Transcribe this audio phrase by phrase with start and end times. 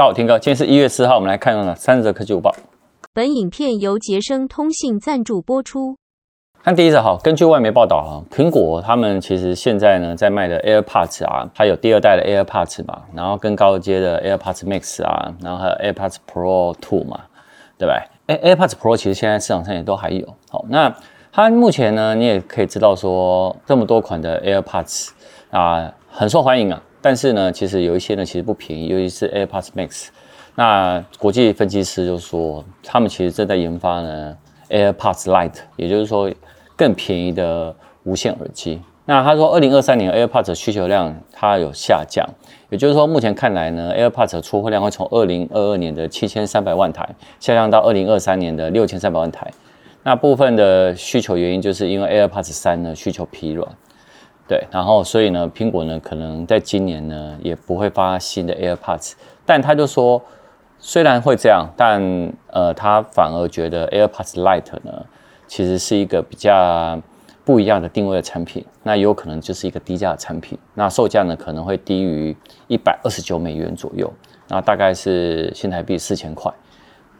[0.00, 2.50] 大家好，Tim 哥，今天是一月四号，我们来看三十则科技午报。
[3.12, 5.98] 本影片由杰生通信赞助播出。
[6.62, 17.20] 看第一则，哈，根据外媒报道哈，苹果他们其实现在呢在卖的 AirPods 啊，它有第二代的 AirPods 嘛，然后更高阶的 AirPods Max 啊，然后还有 AirPods Pro Two 嘛，
[17.76, 18.02] 对吧？
[18.28, 20.26] 哎，AirPods Pro 其实现在市场上也都还有。
[20.48, 20.90] 好，那
[21.30, 25.10] 它目前呢，你也可以知道说，这么多款的 AirPods
[25.50, 30.08] 啊，很受欢迎啊，但是呢，其实有一些呢其实不便宜，尤其是 AirPods Max。
[30.54, 34.36] 那国际分析师就说，他们其实正在研发呢
[34.68, 36.30] AirPods Lite，也就是说。
[36.76, 38.80] 更便宜的无线耳机。
[39.04, 42.26] 那他说，二零二三年 AirPods 需求量它有下降，
[42.70, 47.06] 也就是说，目前看来呢，AirPods 的出货量会从二零二二年的七千三百万台
[47.38, 49.46] 下降到二零二三年的六千三百万台。
[50.04, 53.68] 那部分的需求原因就是因为 AirPods 三呢需求疲软，
[54.50, 59.12] 对，然后所以呢，苹果呢可能在今年呢也不会发新的 AirPods，
[59.46, 60.20] 但他就说，
[60.80, 62.02] 虽然会这样，但
[62.48, 65.06] 呃，他反而觉得 AirPods Lite 呢。
[65.46, 67.00] 其实是一个比较
[67.44, 74.12] 不一样的定位的产品，那有可能就是一个低价的产品，那售价呢可能会低于一百二十九美元左右，
[74.48, 76.52] 那大概是新台币四千块。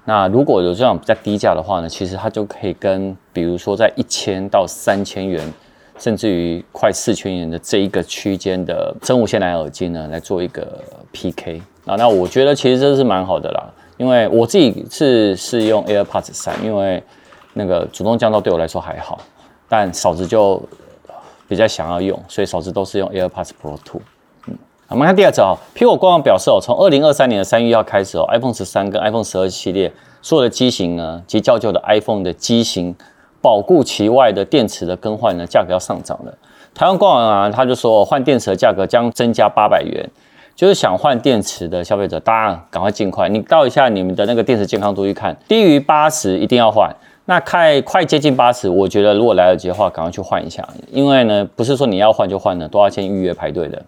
[0.04, 5.52] 那如果有这样比较低价的话呢，其实它就可以跟比如说在一千到三千元，
[6.00, 10.66] 甚至于快四千元的这一个区间的真无线蓝牙耳机呢来做一个
[11.12, 17.00] PK 啊，那我觉得其实这是蛮好的啦，因为我自己是是用 AirPods 三，因为。
[17.52, 19.18] 那个主动降噪对我来说还好，
[19.68, 20.62] 但嫂子就
[21.48, 23.98] 比较想要用，所以嫂子都是用 AirPods Pro 2。
[24.46, 24.56] 嗯，
[24.86, 32.94] 我们看第二则啊，苹果官网表示哦，从二零二三年的三月一号开始哦，iPhone 十三跟 iPhone 十二系列所有的机型呢，及较旧的 iPhone 的机型
[33.40, 36.34] 保固期外的电池的更换呢，价格要上涨了。
[36.74, 40.08] 台湾官网啊，他就说换电池的价格将增加八百元，
[40.54, 46.94] 就是想换电池的消费者，大家赶快尽快，你倒一下你们的那个电池健康度去看，低于八十一定要换。
[47.26, 53.82] 那快快接近八十，我觉得如果来得及的话，赶快去换一下，因为呢，不是说你要换就换的，都要先预约排队的。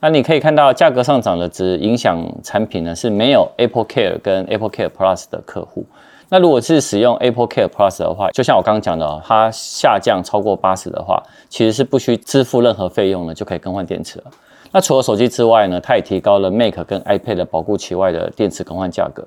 [0.00, 5.84] 那你可以看到价格上涨的只影响产品呢是没有 Apple Care 跟 Apple Care Plus 的客户。
[6.32, 14.26] 那如果是使用 Apple Care Plus 的话，就像我刚刚讲的，它下降超过八十的话，其实是不需支付任何费用的，就可以更换电池了。
[14.70, 19.26] 那除了手机之外呢，它也提高了 Mac 跟 iPad 的保固期外的电池更换价格。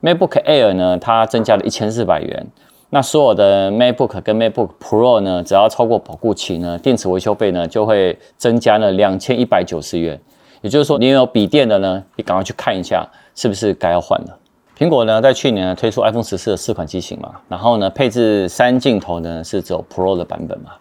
[0.00, 2.46] MacBook Air 呢，它增加了一千四百元。
[2.90, 10.16] 那所有的 MacBook 跟 MacBook Pro 呢，只要超过保固期呢，电池维修费呢就会增加了两千一百九十元。
[10.62, 13.04] 也就是说，你有笔电的呢，你赶快去看一下，
[13.34, 14.38] 是不是该要换了。
[14.78, 20.72] 苹果呢，在去年呢推出 iPhone 十四的四款机型嘛，然后呢，配置三镜头呢是只有 Pro 的版本嘛。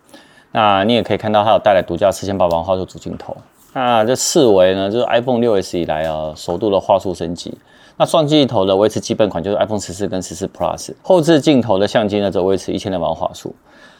[0.51, 3.35] 那你也可以看到它有带来独家四千八百万画素主镜头。
[3.71, 7.57] 那这四维呢，就是 iPhone 六 S 以来啊首度的画素升级。
[7.95, 13.55] 那双镜头的维持基本款就是 iPhone 十四跟十四 Plus，后置镜头的相机呢则维持一千两百万画素。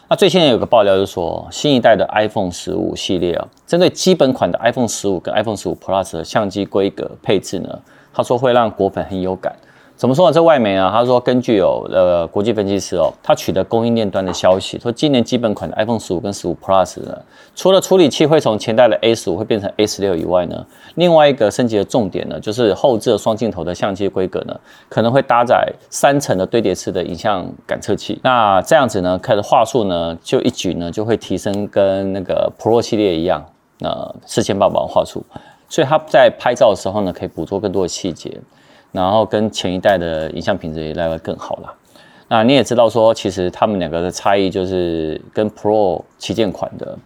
[0.09, 7.79] 那最新有个爆料就是说，新一代的 iPhone 十五系列啊，针对基本款的 iPhone 十五跟 iPhone 十五 Plus 的相机规格配置呢，
[8.13, 9.55] 他说会让果粉很有感。
[9.97, 10.33] 怎么说呢？
[10.33, 17.17] 这外媒啊，他说根据有呃国际分析师哦，他取得供应链端的消息，说今年基本款的 iPhone 十五跟十五 Plus 呢，
[17.55, 28.19] 除了处理器会从前代的 A 十五会变成 A 十六以外呢，另外一个升级的重点呢，就是后置双镜头的相机规格呢，可能会搭载三层的堆叠式的影像感测器。
[28.21, 33.41] 那这样子呢，看的画素呢，就一举呢就会提升跟那个 Pro 系列一样，
[33.79, 35.25] 呃，四千八百万画素，
[35.69, 38.37] 所以它在拍照的时候呢，可以捕捉更多的细节。
[38.95, 41.73] 然后跟前一代的影像品质也来得更好了。
[42.29, 46.97] 那你也知道说，其实他们两个的差异就是跟 Pro 旗舰款的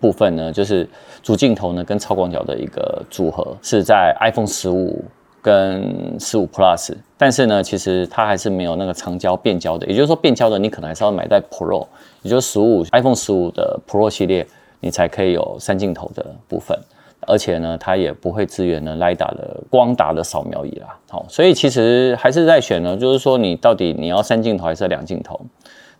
[0.00, 0.88] 部分呢，就是
[1.22, 5.04] 主镜头呢跟超广角的一个组合是在 iPhone 十五
[5.42, 9.86] 跟十五 Plus，但是呢，其实它还是没有那个长焦变焦的。
[9.88, 11.86] 也就是说，变焦的你可能还是要买在 Pro，
[12.22, 14.46] 也就是十五 iPhone 十五的 Pro 系列，
[14.80, 16.78] 你才可以有三镜头的部分。
[17.26, 20.98] 而且呢，它也不会支援呢，LIDA 的光达的扫描仪啦。
[21.08, 25.40] 好，所以其实还是在选呢，就是说你到底你要三镜头还是两镜头？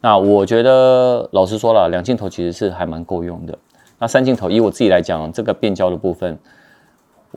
[0.00, 3.56] 那我觉得老实说了，两镜头其实是还蛮够用的。
[3.98, 6.36] 那三镜头以我自己来讲，这个变焦的部分，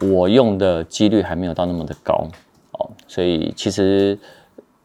[0.01, 2.25] 我用的几率还没有到那么的高
[2.71, 2.89] 哦。
[3.07, 4.17] 所以其实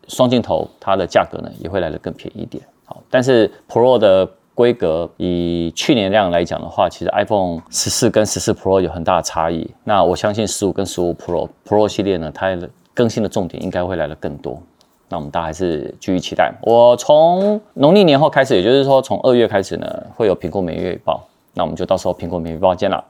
[0.09, 2.63] 双镜头它的价格呢也会来得更便宜一点。
[2.85, 4.29] 好，但是 Pro 的。
[4.61, 9.67] 规格以去年量来讲的话，其实 iPhone 十四跟十四 Pro 有很大的差异。
[9.85, 12.55] 那我相信十五跟十五 Pro Pro 系列呢，它
[12.93, 14.61] 更新的重点应该会来的更多。
[15.09, 16.53] 那我们大家还是继续期待。
[16.61, 21.27] 我从农历年后开始，也就是说从二月开始呢，会有苹果每月预报。
[21.55, 23.03] 那我们就到时候苹果每月预报见了。